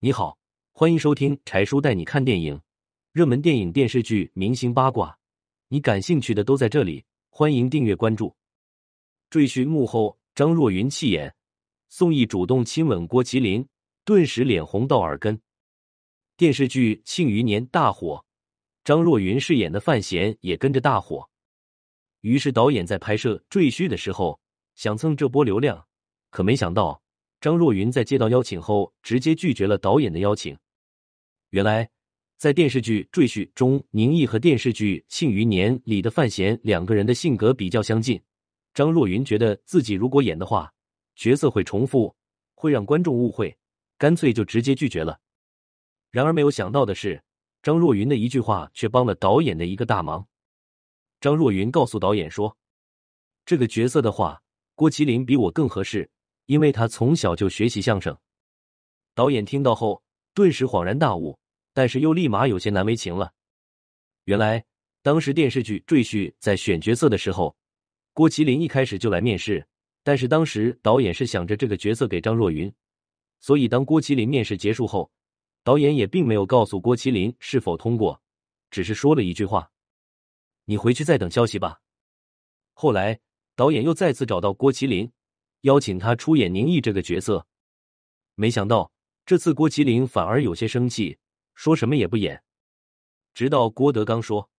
[0.00, 0.38] 你好，
[0.70, 2.60] 欢迎收听柴叔带你看电影，
[3.10, 5.18] 热门电影、电视剧、明星八卦，
[5.66, 7.04] 你感兴趣的都在这里。
[7.30, 8.36] 欢迎订阅关注。
[9.28, 11.34] 赘婿幕后，张若昀弃演，
[11.88, 13.66] 宋轶主动亲吻郭麒麟，
[14.04, 15.42] 顿时脸红到耳根。
[16.36, 18.24] 电视剧《庆余年》大火，
[18.84, 21.28] 张若昀饰演的范闲也跟着大火。
[22.20, 24.38] 于是导演在拍摄《赘婿》的时候
[24.76, 25.88] 想蹭这波流量，
[26.30, 27.02] 可没想到。
[27.40, 30.56] 张若昀在接到邀请后，直接拒绝了导演的邀请。
[31.50, 31.88] 原来，
[32.36, 38.20] 在电视剧《赘婿》中，宁毅和电视剧《庆余年》里的范闲两个人的性格比较相近。
[38.74, 40.72] 张若昀觉得自己如果演的话，
[41.14, 42.14] 角色会重复，
[42.54, 43.56] 会让观众误会，
[43.96, 45.20] 干脆就直接拒绝了。
[46.10, 47.22] 然而没有想到的是，
[47.62, 50.26] 张若昀的一句话却帮了导演的一个大忙。
[51.20, 52.56] 张若昀告诉导演说
[53.46, 54.42] ：“这个角色的话，
[54.74, 56.08] 郭麒麟比我更合适。”
[56.48, 58.16] 因为他从小就学习相声，
[59.14, 60.02] 导演听到后
[60.32, 61.38] 顿时恍然大悟，
[61.74, 63.34] 但是又立马有些难为情了。
[64.24, 64.64] 原来
[65.02, 67.54] 当时电视剧《赘婿》在选角色的时候，
[68.14, 69.66] 郭麒麟一开始就来面试，
[70.02, 72.72] 但是当时导演是想着这个角色给张若昀，
[73.40, 75.10] 所以当郭麒麟面试结束后，
[75.62, 78.22] 导演也并没有告诉郭麒麟是否通过，
[78.70, 79.70] 只是说了一句话
[80.64, 81.82] ：“你回去再等消息吧。”
[82.72, 83.20] 后来
[83.54, 85.12] 导演又再次找到郭麒麟。
[85.62, 87.46] 邀请他出演宁毅这个角色，
[88.34, 88.92] 没想到
[89.26, 91.18] 这次郭麒麟反而有些生气，
[91.54, 92.42] 说什么也不演。
[93.34, 94.50] 直到郭德纲说：“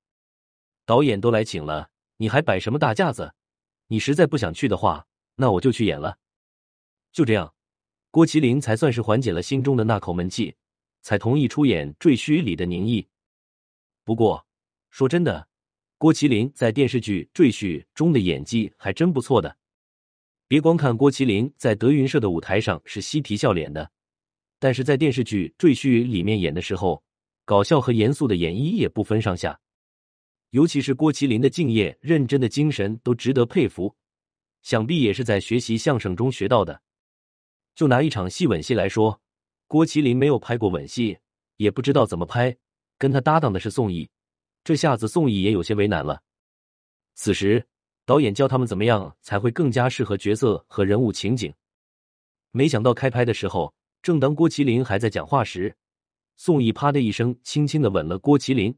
[0.85, 3.33] 导演都来请了，你还摆什么大架子？
[3.87, 6.17] 你实在不想去的话，那我就去演了。”
[7.11, 7.53] 就这样，
[8.11, 10.55] 郭麒麟才算是缓解了心中的那口闷气，
[11.01, 13.07] 才同意出演《赘婿》里的宁毅。
[14.03, 14.45] 不过
[14.89, 15.47] 说真的，
[15.97, 19.57] 郭麒麟在电视剧《赘婿》中的演技还真不错的。
[20.49, 23.91] 别光看郭麒麟在德云社的舞台上是嬉皮笑脸的，
[24.57, 27.03] 但是在电视剧《赘婿》里面演的时候，
[27.45, 29.59] 搞笑和严肃的演绎也不分上下。
[30.49, 33.95] 尤其是郭麒麟的敬业认真的精神都值得佩服，
[34.63, 36.81] 想必也是在学习相声中学到的。
[37.75, 39.21] 就拿一场戏吻戏来说，
[39.67, 41.19] 郭麒麟没有拍过吻戏，
[41.57, 42.57] 也不知道怎么拍，
[42.97, 44.09] 跟他搭档的是宋轶，
[44.63, 46.23] 这下子宋轶也有些为难了。
[47.13, 47.67] 此时。
[48.09, 51.53] 导演教他们怎么样才会更加适合角色和人物情景。
[52.49, 53.71] 没想到开拍的时候，
[54.01, 55.77] 正当郭麒麟还在讲话时，
[56.35, 58.75] 宋轶啪的一声轻轻的吻了郭麒麟，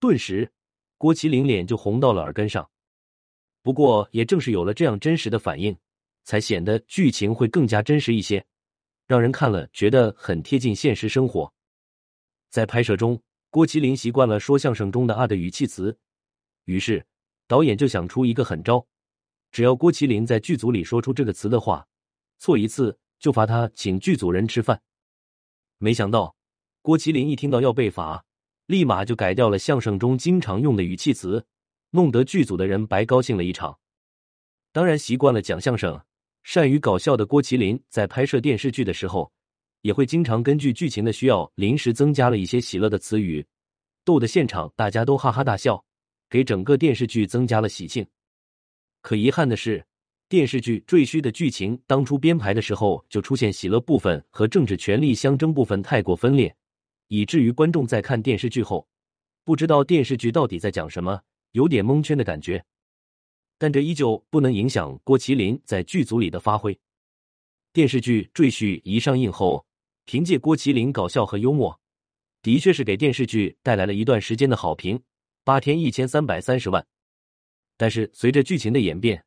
[0.00, 0.50] 顿时
[0.98, 2.68] 郭麒麟脸就红到了耳根上。
[3.62, 5.78] 不过也正是有了这样真实的反应，
[6.24, 8.44] 才显得剧情会更加真实一些，
[9.06, 11.54] 让人看了觉得很贴近现实生活。
[12.50, 15.96] 在拍摄中，郭麒麟习惯了说相声中的啊的语气词，
[16.64, 17.06] 于是。
[17.52, 18.82] 导演就想出一个狠招，
[19.50, 21.86] 只要郭麒麟在剧组里说出这个词的话，
[22.38, 24.80] 错一次就罚他请剧组人吃饭。
[25.76, 26.34] 没想到
[26.80, 28.24] 郭麒麟一听到要被罚，
[28.64, 31.44] 立马就改掉了相声中经常用的语气词，
[31.90, 33.78] 弄得剧组的人白高兴了一场。
[34.72, 36.02] 当然，习惯了讲相声、
[36.44, 39.30] 善于搞笑的郭麒麟，在拍摄电视剧的时候，
[39.82, 43.46] 也会经常根据剧情的需要，临时增加了一些喜乐的词语，
[44.06, 45.84] 逗得现场大家都哈哈大笑。
[46.32, 48.06] 给整个电视剧增加了喜庆，
[49.02, 49.84] 可遗憾的是，
[50.30, 56.56] 电视剧《赘婿》的剧情当初编排的时候就出现喜乐部分和政治权力相争部分太过分裂，
[57.08, 58.88] 以至于观众在看电视剧后
[59.44, 62.64] 不知道电视剧到底在讲什么，有点蒙圈的感觉。
[63.58, 66.80] 但这依旧不能影响郭麒麟在剧组里的发挥。
[67.74, 69.66] 电视剧《赘婿》一上映后，
[70.06, 71.78] 凭借郭麒麟搞笑和幽默，
[72.40, 74.98] 的确是给电视剧带来了一段时间的好评。
[75.44, 76.86] 八天一千三百三十万，
[77.76, 79.24] 但是随着剧情的演变，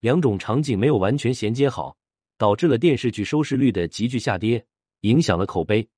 [0.00, 1.96] 两种场景没有完全衔接好，
[2.36, 4.66] 导致了电视剧收视率的急剧下跌，
[5.02, 5.88] 影响了口碑。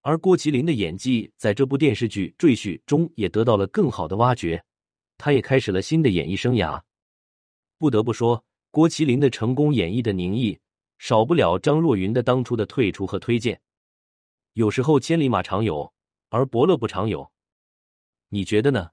[0.00, 4.64] 而郭麒麟的演技在这部电视剧《赘婿》中也得到了更好的挖掘，
[5.16, 6.82] 他也开始了新的演艺生涯。
[7.78, 10.58] 不得不说，郭麒麟的成功演绎的宁毅，
[10.98, 13.60] 少不了张若昀的当初的退出和推荐。
[14.54, 15.94] 有时候千里马常有，
[16.30, 17.31] 而伯乐不常有。
[18.34, 18.92] 你觉得呢？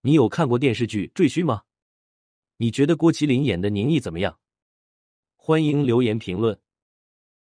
[0.00, 1.62] 你有看过电视剧《赘婿》吗？
[2.56, 4.40] 你觉得郭麒麟演的宁毅怎么样？
[5.36, 6.60] 欢迎留言评论。